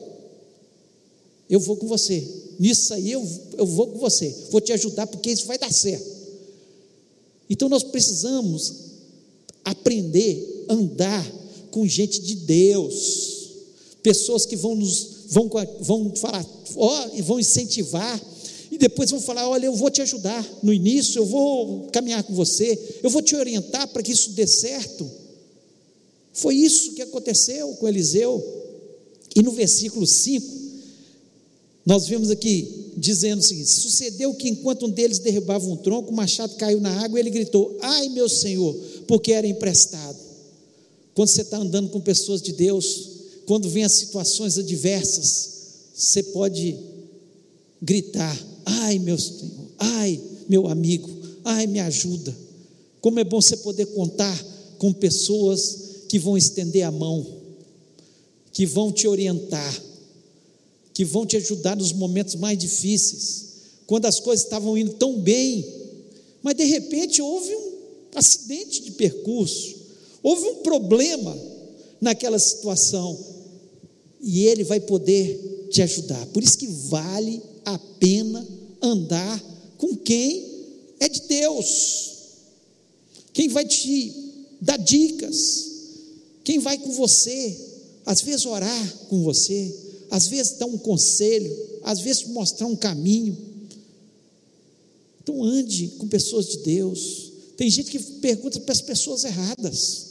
[1.50, 2.28] eu vou com você,
[2.60, 3.26] nisso aí eu,
[3.58, 6.17] eu vou com você, vou te ajudar, porque isso vai dar certo.
[7.50, 8.73] Então nós precisamos
[9.63, 11.26] aprender a andar
[11.71, 13.52] com gente de Deus,
[14.04, 15.50] pessoas que vão nos vão,
[15.82, 16.45] vão falar,
[16.76, 18.21] ó, e vão incentivar
[18.71, 22.34] e depois vão falar: olha, eu vou te ajudar no início, eu vou caminhar com
[22.34, 25.10] você, eu vou te orientar para que isso dê certo.
[26.34, 28.43] Foi isso que aconteceu com Eliseu.
[29.36, 30.45] E no versículo 5,
[31.86, 36.15] nós vemos aqui dizendo o seguinte: sucedeu que enquanto um deles derrubava um tronco, o
[36.15, 38.75] machado caiu na água e ele gritou: Ai meu Senhor,
[39.08, 40.17] porque era emprestado.
[41.13, 43.10] Quando você está andando com pessoas de Deus,
[43.45, 45.49] quando vem as situações adversas,
[45.95, 46.77] você pode
[47.82, 48.38] gritar:
[48.69, 51.10] Ai, meu Senhor, ai, meu amigo,
[51.45, 52.36] ai, me ajuda.
[52.99, 54.45] Como é bom você poder contar
[54.77, 57.25] com pessoas que vão estender a mão,
[58.51, 59.84] que vão te orientar,
[60.93, 63.45] que vão te ajudar nos momentos mais difíceis,
[63.86, 65.65] quando as coisas estavam indo tão bem,
[66.43, 67.71] mas de repente houve um
[68.15, 69.75] acidente de percurso,
[70.21, 71.38] houve um problema
[72.01, 73.17] naquela situação,
[74.19, 76.25] e ele vai poder te ajudar.
[76.27, 79.44] Por isso que vale a pena andar
[79.78, 80.46] com quem
[81.00, 82.13] é de Deus,
[83.34, 84.13] quem vai te
[84.60, 85.68] dar dicas,
[86.44, 87.58] quem vai com você,
[88.06, 89.76] às vezes orar com você,
[90.10, 93.38] às vezes dar um conselho, às vezes mostrar um caminho.
[95.22, 97.32] Então ande com pessoas de Deus.
[97.58, 100.06] Tem gente que pergunta para as pessoas erradas.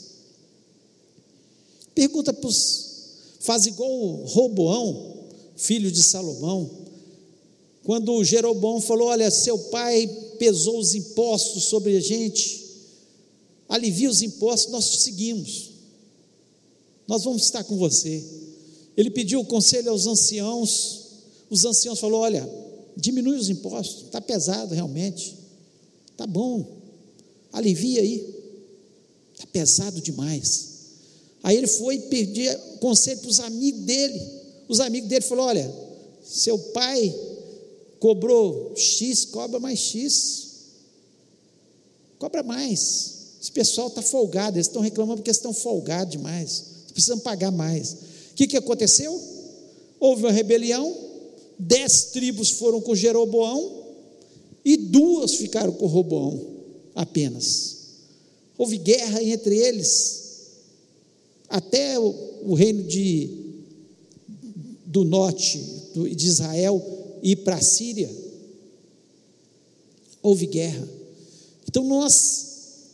[1.95, 2.85] Pergunta para os.
[3.39, 5.25] Faz igual o Roboão,
[5.55, 6.86] filho de Salomão.
[7.87, 10.05] Quando Jeroboão falou: Olha, seu pai
[10.37, 12.65] pesou os impostos sobre a gente,
[13.69, 15.69] alivia os impostos, nós te seguimos,
[17.07, 18.21] nós vamos estar com você.
[18.97, 21.05] Ele pediu conselho aos anciãos,
[21.49, 22.49] os anciãos falaram: Olha,
[22.97, 25.37] diminui os impostos, está pesado realmente,
[26.11, 26.65] está bom,
[27.53, 28.35] alivia aí,
[29.33, 30.71] está pesado demais.
[31.41, 34.21] Aí ele foi pedir conselho para os amigos dele.
[34.67, 35.75] Os amigos dele falaram: Olha,
[36.21, 37.15] seu pai
[37.99, 40.47] cobrou X, cobra mais X.
[42.19, 43.17] Cobra mais.
[43.41, 46.65] Esse pessoal está folgado, eles estão reclamando porque estão folgados demais.
[46.91, 47.93] Precisam pagar mais.
[48.31, 49.19] O que, que aconteceu?
[49.99, 50.95] Houve uma rebelião,
[51.57, 53.85] dez tribos foram com Jeroboão
[54.65, 56.39] e duas ficaram com Roboão
[56.93, 57.77] apenas.
[58.57, 60.23] Houve guerra entre eles,
[61.47, 63.29] até o, o reino de,
[64.85, 68.09] do norte de Israel ir para a Síria,
[70.21, 70.87] houve guerra.
[71.67, 72.47] Então nós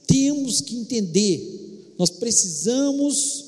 [0.08, 3.46] temos que entender, nós precisamos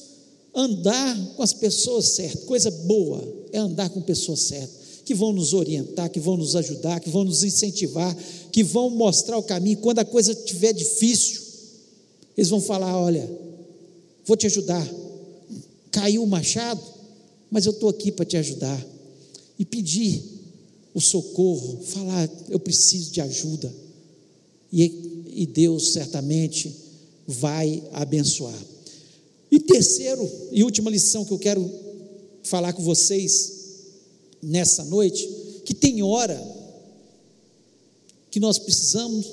[0.54, 2.46] andar com as pessoas certas.
[2.46, 7.00] Coisa boa é andar com pessoas certas, que vão nos orientar, que vão nos ajudar,
[7.00, 8.16] que vão nos incentivar,
[8.52, 9.78] que vão mostrar o caminho.
[9.78, 11.42] Quando a coisa estiver difícil,
[12.38, 13.30] eles vão falar: olha,
[14.26, 14.88] vou te ajudar.
[15.92, 16.82] Caiu o machado,
[17.52, 18.84] mas eu estou aqui para te ajudar.
[19.58, 20.35] E pedir
[20.95, 23.71] o socorro, falar, eu preciso de ajuda.
[24.71, 26.73] E, e Deus certamente
[27.27, 28.58] vai abençoar.
[29.51, 31.69] E terceiro e última lição que eu quero
[32.43, 33.51] falar com vocês
[34.41, 35.27] nessa noite,
[35.65, 36.41] que tem hora
[38.31, 39.25] que nós precisamos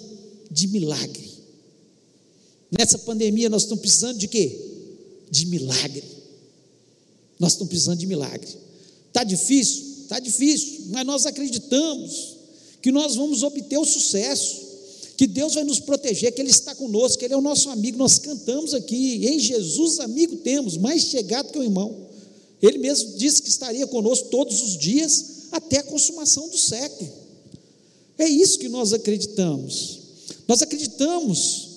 [0.51, 1.31] de milagre.
[2.77, 4.59] Nessa pandemia nós estamos precisando de quê?
[5.31, 6.03] De milagre.
[7.39, 8.49] Nós estamos precisando de milagre.
[9.09, 9.92] Está difícil?
[10.13, 12.37] Está difícil, mas nós acreditamos
[12.83, 14.61] que nós vamos obter o sucesso,
[15.17, 17.97] que Deus vai nos proteger, que Ele está conosco, que Ele é o nosso amigo.
[17.97, 22.09] Nós cantamos aqui, em Jesus, amigo temos, mais chegado que o irmão.
[22.61, 27.11] Ele mesmo disse que estaria conosco todos os dias, até a consumação do século.
[28.19, 30.01] É isso que nós acreditamos.
[30.47, 31.69] Nós acreditamos,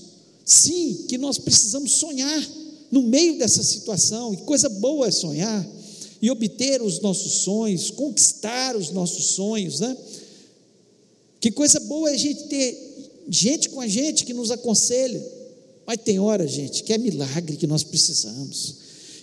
[0.43, 2.49] sim, que nós precisamos sonhar
[2.91, 5.74] no meio dessa situação, e coisa boa é sonhar
[6.21, 9.97] e obter os nossos sonhos, conquistar os nossos sonhos, né?
[11.39, 15.23] Que coisa boa é a gente ter gente com a gente que nos aconselha,
[15.86, 18.75] mas tem hora, gente, que é milagre que nós precisamos.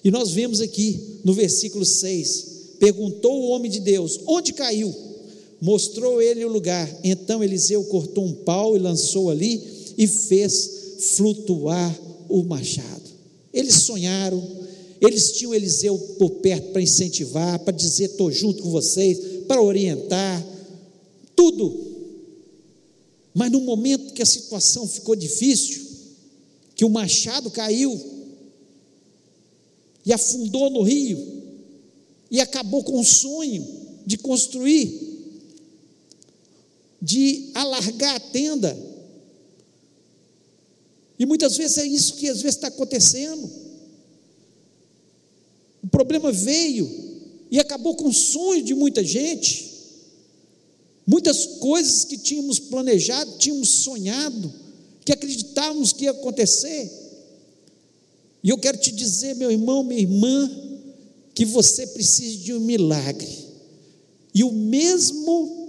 [0.05, 2.53] E nós vemos aqui no versículo 6,
[2.83, 4.93] Perguntou o homem de Deus: Onde caiu?
[5.61, 6.93] Mostrou ele o lugar.
[7.05, 9.63] Então Eliseu cortou um pau e lançou ali
[9.97, 10.69] e fez
[11.15, 11.97] flutuar
[12.29, 13.09] o machado.
[13.55, 14.45] Eles sonharam,
[15.03, 20.47] eles tinham Eliseu por perto para incentivar, para dizer: estou junto com vocês, para orientar,
[21.35, 21.93] tudo.
[23.35, 25.83] Mas no momento que a situação ficou difícil,
[26.77, 28.01] que o machado caiu
[30.07, 31.19] e afundou no rio,
[32.31, 33.67] e acabou com o sonho
[34.07, 35.01] de construir,
[37.01, 38.77] de alargar a tenda.
[41.19, 43.62] E muitas vezes é isso que às vezes está acontecendo.
[45.83, 46.89] O problema veio
[47.51, 49.71] e acabou com o sonho de muita gente.
[51.07, 54.53] Muitas coisas que tínhamos planejado, tínhamos sonhado,
[55.05, 56.91] que acreditávamos que ia acontecer.
[58.43, 60.51] E eu quero te dizer, meu irmão, minha irmã,
[61.35, 63.29] que você precisa de um milagre.
[64.35, 65.63] E o mesmo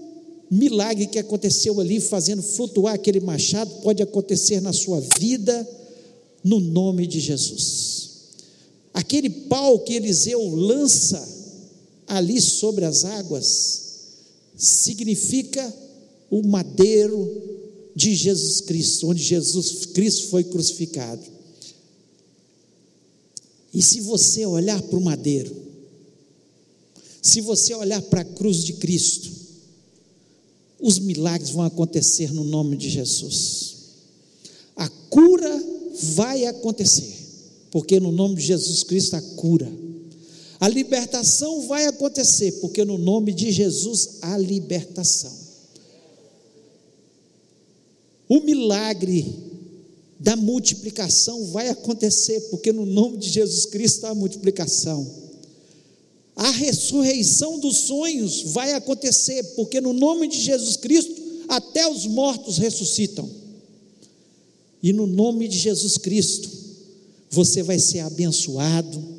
[0.50, 5.68] milagre que aconteceu ali, fazendo flutuar aquele machado, pode acontecer na sua vida,
[6.44, 8.03] no nome de Jesus.
[8.94, 11.28] Aquele pau que Eliseu lança
[12.08, 13.82] ali sobre as águas,
[14.56, 15.74] significa
[16.30, 17.30] o madeiro
[17.96, 21.22] de Jesus Cristo, onde Jesus Cristo foi crucificado.
[23.74, 25.56] E se você olhar para o madeiro,
[27.22, 29.32] se você olhar para a cruz de Cristo,
[30.80, 33.76] os milagres vão acontecer no nome de Jesus.
[34.76, 35.64] A cura
[36.16, 37.16] vai acontecer,
[37.74, 39.84] porque no nome de Jesus Cristo a cura
[40.64, 45.34] a libertação vai acontecer, porque no nome de Jesus há libertação.
[48.30, 49.26] O milagre
[50.18, 55.06] da multiplicação vai acontecer, porque no nome de Jesus Cristo há multiplicação.
[56.34, 61.14] A ressurreição dos sonhos vai acontecer, porque no nome de Jesus Cristo
[61.50, 63.30] até os mortos ressuscitam.
[64.82, 66.63] E no nome de Jesus Cristo
[67.34, 69.14] você vai ser abençoado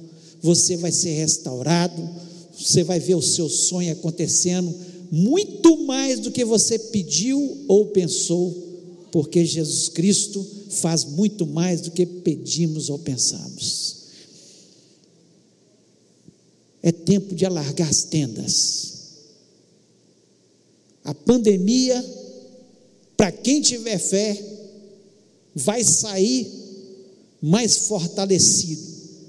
[0.45, 2.07] você vai ser restaurado,
[2.55, 4.75] você vai ver o seu sonho acontecendo
[5.11, 8.55] muito mais do que você pediu ou pensou,
[9.11, 13.97] porque Jesus Cristo faz muito mais do que pedimos ou pensamos.
[16.83, 18.93] É tempo de alargar as tendas.
[21.03, 22.05] A pandemia,
[23.17, 24.45] para quem tiver fé,
[25.55, 26.64] vai sair
[27.45, 28.83] mais fortalecido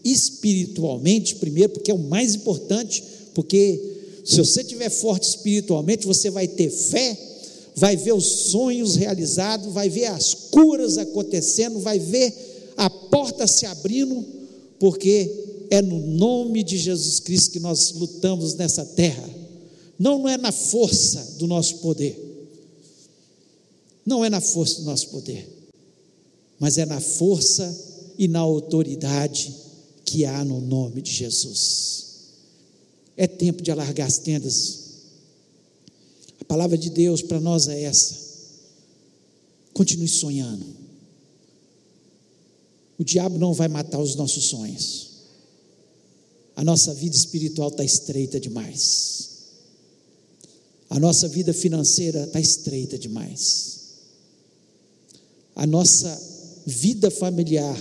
[0.06, 6.48] espiritualmente, primeiro, porque é o mais importante, porque se você estiver forte espiritualmente, você vai
[6.48, 7.18] ter fé,
[7.76, 12.34] vai ver os sonhos realizados, vai ver as curas acontecendo, vai ver
[12.78, 14.24] a porta se abrindo,
[14.80, 19.30] porque é no nome de Jesus Cristo que nós lutamos nessa terra.
[20.00, 22.18] Não, não é na força do nosso poder.
[24.06, 25.50] Não é na força do nosso poder,
[26.60, 29.54] mas é na força e na autoridade
[30.04, 32.06] que há no nome de Jesus.
[33.18, 34.80] É tempo de alargar as tendas.
[36.40, 38.16] A palavra de Deus para nós é essa.
[39.74, 40.66] Continue sonhando.
[42.98, 45.10] O diabo não vai matar os nossos sonhos.
[46.56, 49.30] A nossa vida espiritual está estreita demais.
[50.90, 53.80] A nossa vida financeira está estreita demais.
[55.56, 56.22] A nossa
[56.66, 57.76] vida familiar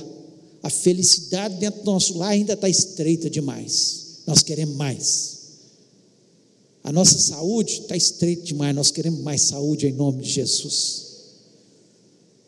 [0.65, 4.23] a felicidade dentro do nosso lar ainda está estreita demais.
[4.27, 5.39] Nós queremos mais.
[6.83, 8.75] A nossa saúde está estreita demais.
[8.75, 11.05] Nós queremos mais saúde em nome de Jesus.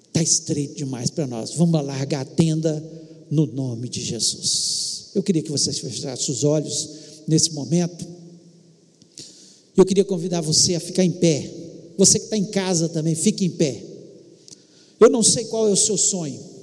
[0.09, 1.53] Está estreito demais para nós.
[1.57, 2.83] Vamos largar a tenda
[3.31, 5.11] no nome de Jesus.
[5.15, 6.89] Eu queria que vocês fechassem os olhos
[7.29, 8.07] nesse momento.
[9.77, 11.51] Eu queria convidar você a ficar em pé.
[11.99, 13.85] Você que está em casa também, fique em pé.
[14.99, 16.56] Eu não sei qual é o seu sonho.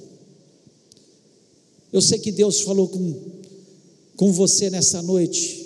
[1.94, 3.14] Eu sei que Deus falou com,
[4.16, 5.64] com você nessa noite,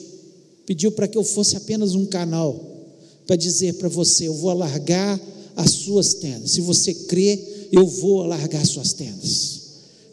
[0.67, 2.85] pediu para que eu fosse apenas um canal
[3.27, 5.19] para dizer para você: eu vou alargar
[5.57, 6.51] as suas tendas.
[6.51, 9.61] Se você crê, eu vou alargar suas tendas.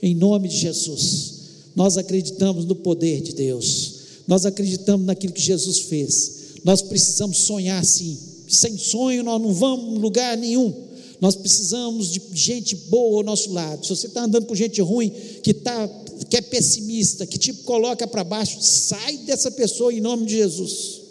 [0.01, 1.33] Em nome de Jesus,
[1.75, 3.95] nós acreditamos no poder de Deus,
[4.25, 6.31] nós acreditamos naquilo que Jesus fez.
[6.63, 8.17] Nós precisamos sonhar sim.
[8.47, 10.73] Sem sonho nós não vamos lugar nenhum.
[11.19, 13.85] Nós precisamos de gente boa ao nosso lado.
[13.85, 15.11] Se você está andando com gente ruim,
[15.43, 20.25] que está que é pessimista, que te coloca para baixo, sai dessa pessoa em nome
[20.25, 21.01] de Jesus.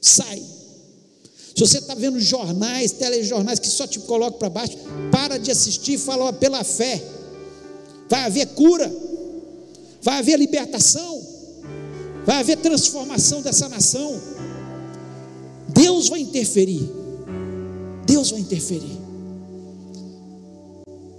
[0.00, 0.42] Sai.
[1.54, 4.78] Se você está vendo jornais, telejornais que só te colocam para baixo,
[5.10, 7.02] para de assistir e fala ó, pela fé.
[8.08, 8.90] Vai haver cura,
[10.02, 11.22] vai haver libertação.
[12.24, 14.20] vai haver transformação dessa nação.
[15.68, 16.88] Deus vai interferir.
[18.06, 18.98] Deus vai interferir.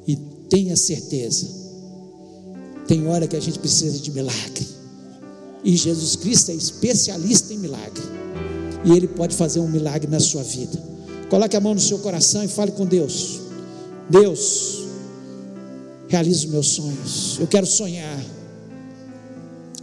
[0.07, 0.15] E
[0.49, 1.47] tenha certeza,
[2.87, 4.67] tem hora que a gente precisa de milagre.
[5.63, 8.03] E Jesus Cristo é especialista em milagre.
[8.83, 10.81] E Ele pode fazer um milagre na sua vida.
[11.29, 13.39] Coloque a mão no seu coração e fale com Deus.
[14.09, 14.83] Deus,
[16.07, 17.37] realize os meus sonhos.
[17.39, 18.19] Eu quero sonhar.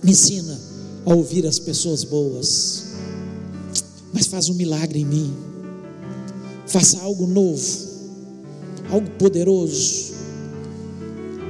[0.03, 0.59] Me ensina
[1.07, 2.85] a ouvir as pessoas boas.
[4.13, 5.35] Mas faz um milagre em mim.
[6.67, 7.67] Faça algo novo,
[8.91, 10.13] algo poderoso,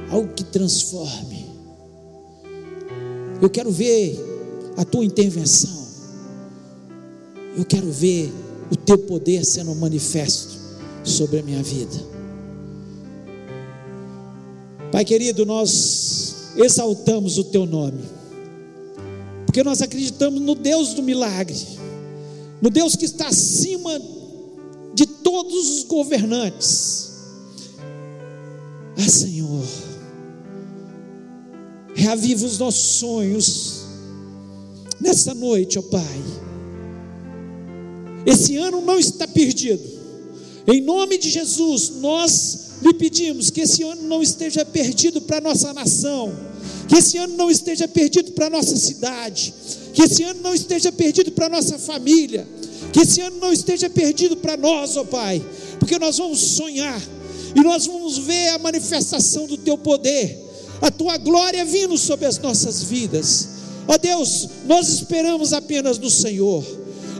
[0.09, 1.38] algo que transforme.
[3.41, 4.19] Eu quero ver
[4.75, 5.79] a tua intervenção.
[7.57, 8.31] Eu quero ver
[8.71, 10.57] o teu poder sendo manifesto
[11.03, 12.09] sobre a minha vida.
[14.91, 18.01] Pai querido, nós exaltamos o teu nome,
[19.45, 21.55] porque nós acreditamos no Deus do milagre,
[22.61, 24.01] no Deus que está acima
[24.93, 27.11] de todos os governantes.
[28.97, 29.63] Ah, Senhor,
[31.99, 33.81] reaviva os nossos sonhos.
[34.99, 36.23] Nessa noite, ó Pai.
[38.25, 39.99] Esse ano não está perdido.
[40.67, 45.41] Em nome de Jesus, nós lhe pedimos que esse ano não esteja perdido para a
[45.41, 46.33] nossa nação,
[46.87, 49.53] que esse ano não esteja perdido para a nossa cidade,
[49.93, 52.47] que esse ano não esteja perdido para a nossa família,
[52.93, 55.43] que esse ano não esteja perdido para nós, ó Pai,
[55.79, 57.01] porque nós vamos sonhar
[57.55, 60.48] e nós vamos ver a manifestação do Teu poder,
[60.81, 63.49] a Tua glória vindo sobre as nossas vidas.
[63.87, 66.63] Ó Deus, nós esperamos apenas no Senhor.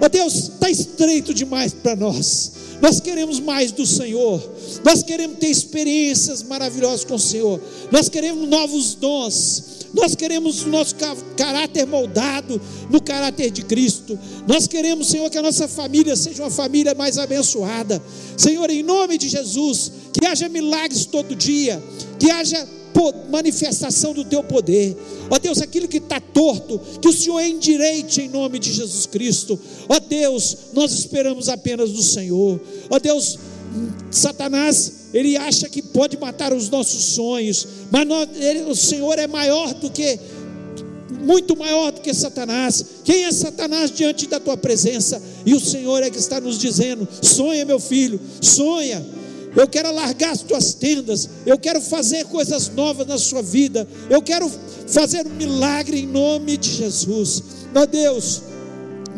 [0.02, 2.52] Ó Deus, está estreito demais para nós.
[2.82, 4.42] Nós queremos mais do Senhor.
[4.84, 7.60] Nós queremos ter experiências maravilhosas com o Senhor.
[7.92, 9.64] Nós queremos novos dons.
[9.94, 10.96] Nós queremos o nosso
[11.36, 14.18] caráter moldado no caráter de Cristo.
[14.48, 18.02] Nós queremos, Senhor, que a nossa família seja uma família mais abençoada.
[18.38, 21.82] Senhor, em nome de Jesus, que haja milagres todo dia,
[22.20, 22.68] que haja
[23.30, 24.96] manifestação do teu poder.
[25.30, 29.60] Ó Deus, aquilo que está torto, que o Senhor endireite em nome de Jesus Cristo.
[29.88, 32.60] Ó Deus, nós esperamos apenas do Senhor.
[32.90, 33.38] Ó Deus,
[34.12, 39.28] Satanás, ele acha que pode matar os nossos sonhos, mas nós, ele, o Senhor é
[39.28, 40.20] maior do que
[41.22, 42.84] muito maior do que Satanás.
[43.04, 45.22] Quem é Satanás diante da tua presença?
[45.46, 49.06] E o Senhor é que está nos dizendo: sonha, meu filho, sonha
[49.56, 54.22] eu quero alargar as tuas tendas, eu quero fazer coisas novas na sua vida, eu
[54.22, 54.50] quero
[54.88, 57.44] fazer um milagre em nome de Jesus.
[57.74, 58.42] Ó Deus,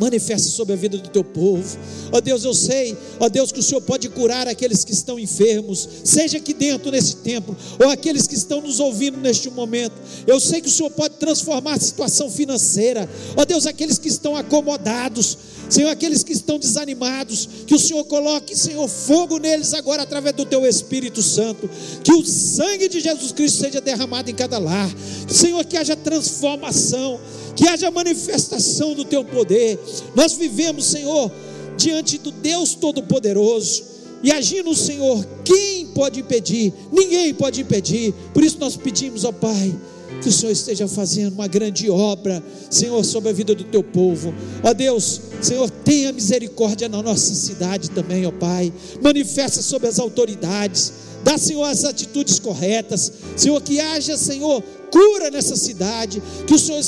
[0.01, 1.77] manifesta sobre a vida do teu povo.
[2.11, 5.87] Ó Deus, eu sei, ó Deus, que o Senhor pode curar aqueles que estão enfermos,
[6.03, 9.93] seja aqui dentro nesse templo, ou aqueles que estão nos ouvindo neste momento.
[10.25, 13.07] Eu sei que o Senhor pode transformar a situação financeira.
[13.37, 15.37] Ó Deus, aqueles que estão acomodados,
[15.71, 20.45] Senhor, aqueles que estão desanimados, que o Senhor coloque, Senhor, fogo neles agora através do
[20.45, 21.69] teu Espírito Santo,
[22.03, 24.93] que o sangue de Jesus Cristo seja derramado em cada lar,
[25.29, 27.21] Senhor, que haja transformação,
[27.55, 29.79] que haja manifestação do teu poder.
[30.13, 31.31] Nós vivemos, Senhor,
[31.77, 33.91] diante do Deus Todo-Poderoso.
[34.21, 36.73] E agindo Senhor, quem pode impedir?
[36.91, 38.13] Ninguém pode impedir.
[38.33, 39.73] Por isso nós pedimos, ó Pai,
[40.21, 44.33] que o Senhor esteja fazendo uma grande obra, Senhor, sobre a vida do teu povo.
[44.63, 48.71] Ó Deus, Senhor, tenha misericórdia na nossa cidade também, ó Pai.
[49.01, 50.93] Manifesta sobre as autoridades.
[51.23, 53.11] Dá, Senhor, as atitudes corretas.
[53.35, 56.83] Senhor, que haja, Senhor, cura nessa cidade, que o Senhor,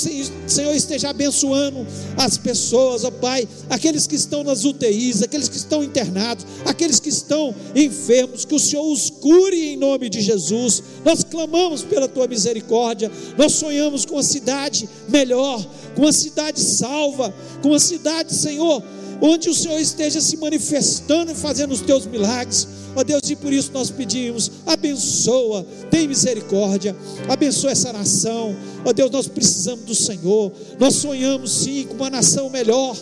[0.46, 1.86] Senhor esteja abençoando
[2.16, 7.08] as pessoas, ó Pai, aqueles que estão nas UTIs, aqueles que estão internados, aqueles que
[7.08, 10.82] estão enfermos, que o Senhor os cure em nome de Jesus.
[11.04, 17.34] Nós clamamos pela tua misericórdia, nós sonhamos com uma cidade melhor, com uma cidade salva,
[17.62, 18.82] com uma cidade, Senhor,
[19.20, 22.68] onde o Senhor esteja se manifestando e fazendo os teus milagres.
[22.96, 26.94] Ó Deus, e por isso nós pedimos, abençoa, tem misericórdia,
[27.28, 28.54] abençoa essa nação.
[28.84, 30.52] Ó Deus, nós precisamos do Senhor.
[30.78, 32.96] Nós sonhamos sim com uma nação melhor,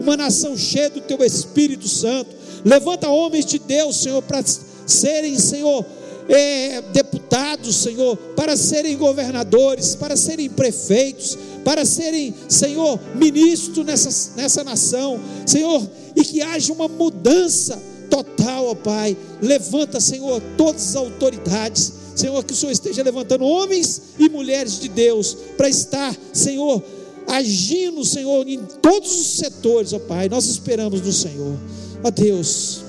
[0.00, 2.36] uma nação cheia do teu Espírito Santo.
[2.64, 4.44] Levanta homens de Deus, Senhor, para
[4.86, 5.84] serem, Senhor,
[6.28, 14.62] é, deputados, Senhor, para serem governadores, para serem prefeitos, para serem, Senhor, ministros nessa, nessa
[14.62, 19.16] nação, Senhor, e que haja uma mudança total, ó Pai.
[19.40, 24.88] Levanta, Senhor, todas as autoridades, Senhor, que o Senhor esteja levantando homens e mulheres de
[24.88, 26.82] Deus para estar, Senhor,
[27.26, 30.28] agindo, Senhor, em todos os setores, ó Pai.
[30.28, 31.56] Nós esperamos do Senhor,
[32.02, 32.88] ó Deus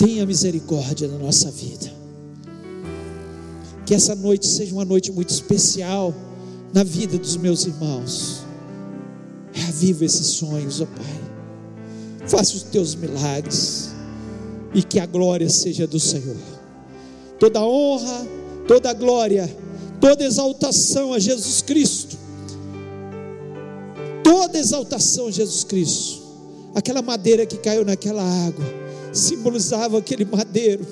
[0.00, 1.92] tenha misericórdia da nossa vida.
[3.84, 6.14] Que essa noite seja uma noite muito especial
[6.72, 8.42] na vida dos meus irmãos.
[9.52, 11.29] Reaviva esses sonhos, ó Pai.
[12.30, 13.90] Faça os teus milagres
[14.72, 16.36] e que a glória seja do Senhor.
[17.40, 18.26] Toda honra,
[18.68, 19.52] toda glória,
[20.00, 22.16] toda exaltação a Jesus Cristo.
[24.22, 26.22] Toda exaltação a Jesus Cristo.
[26.72, 28.64] Aquela madeira que caiu naquela água
[29.12, 30.86] simbolizava aquele madeiro,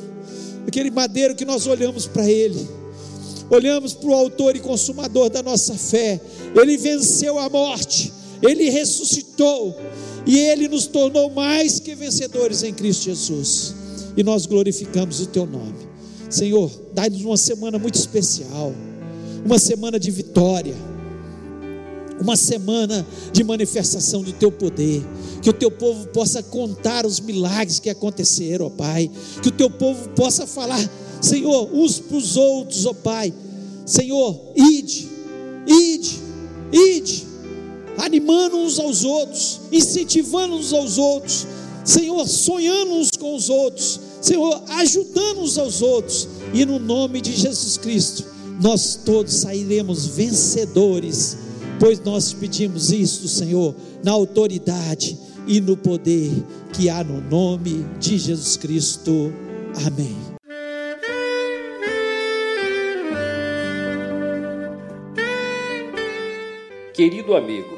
[0.66, 2.68] aquele madeiro que nós olhamos para ele
[3.50, 6.20] olhamos para o Autor e Consumador da nossa fé,
[6.54, 8.12] ele venceu a morte,
[8.42, 9.74] ele ressuscitou
[10.28, 13.74] e ele nos tornou mais que vencedores em Cristo Jesus.
[14.14, 15.88] E nós glorificamos o teu nome.
[16.28, 18.74] Senhor, dá-nos uma semana muito especial,
[19.42, 20.76] uma semana de vitória,
[22.20, 25.02] uma semana de manifestação do teu poder,
[25.40, 29.10] que o teu povo possa contar os milagres que aconteceram, ó Pai,
[29.40, 30.78] que o teu povo possa falar,
[31.22, 33.32] Senhor, uns para os outros, ó Pai,
[33.86, 35.08] Senhor, ide,
[35.66, 36.18] ide,
[36.70, 37.27] ide,
[37.98, 41.46] animando uns aos outros, incentivando uns aos outros,
[41.84, 47.32] Senhor, sonhando uns com os outros, Senhor, ajudando uns aos outros, e no nome de
[47.32, 48.24] Jesus Cristo,
[48.60, 51.38] nós todos sairemos vencedores,
[51.78, 56.30] pois nós pedimos isso, Senhor, na autoridade e no poder
[56.72, 59.32] que há no nome de Jesus Cristo.
[59.86, 60.16] Amém.
[66.92, 67.77] Querido amigo,